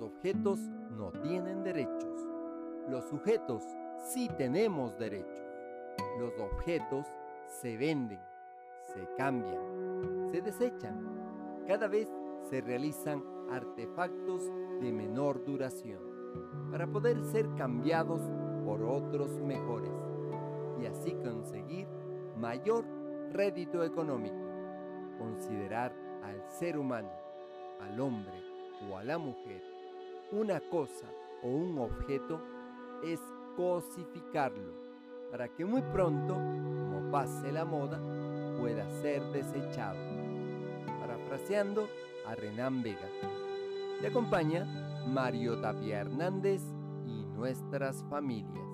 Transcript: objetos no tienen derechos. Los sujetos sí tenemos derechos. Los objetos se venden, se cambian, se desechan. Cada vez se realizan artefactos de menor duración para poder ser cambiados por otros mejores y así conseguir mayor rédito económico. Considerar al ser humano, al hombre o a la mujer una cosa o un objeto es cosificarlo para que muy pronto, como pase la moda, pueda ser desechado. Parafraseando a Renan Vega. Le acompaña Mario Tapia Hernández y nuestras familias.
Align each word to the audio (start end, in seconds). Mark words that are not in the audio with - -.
objetos 0.00 0.58
no 0.96 1.10
tienen 1.22 1.62
derechos. 1.62 2.28
Los 2.88 3.04
sujetos 3.04 3.62
sí 3.98 4.28
tenemos 4.38 4.96
derechos. 4.98 5.44
Los 6.18 6.32
objetos 6.38 7.06
se 7.46 7.76
venden, 7.76 8.20
se 8.94 9.06
cambian, 9.16 10.28
se 10.30 10.40
desechan. 10.40 11.64
Cada 11.66 11.88
vez 11.88 12.08
se 12.48 12.60
realizan 12.60 13.22
artefactos 13.50 14.50
de 14.80 14.92
menor 14.92 15.44
duración 15.44 16.00
para 16.70 16.86
poder 16.86 17.22
ser 17.24 17.46
cambiados 17.56 18.22
por 18.64 18.82
otros 18.82 19.40
mejores 19.40 19.92
y 20.80 20.86
así 20.86 21.12
conseguir 21.12 21.86
mayor 22.36 22.84
rédito 23.32 23.84
económico. 23.84 24.36
Considerar 25.18 25.92
al 26.22 26.42
ser 26.48 26.78
humano, 26.78 27.10
al 27.80 28.00
hombre 28.00 28.42
o 28.90 28.96
a 28.96 29.04
la 29.04 29.18
mujer 29.18 29.73
una 30.34 30.58
cosa 30.58 31.06
o 31.44 31.48
un 31.48 31.78
objeto 31.78 32.40
es 33.04 33.20
cosificarlo 33.56 34.72
para 35.30 35.48
que 35.48 35.64
muy 35.64 35.80
pronto, 35.82 36.34
como 36.34 37.10
pase 37.12 37.52
la 37.52 37.64
moda, 37.64 38.00
pueda 38.58 38.90
ser 39.00 39.22
desechado. 39.32 39.98
Parafraseando 41.00 41.88
a 42.26 42.34
Renan 42.34 42.82
Vega. 42.82 43.08
Le 44.00 44.08
acompaña 44.08 44.64
Mario 45.06 45.60
Tapia 45.60 46.00
Hernández 46.00 46.62
y 47.06 47.24
nuestras 47.26 48.02
familias. 48.10 48.73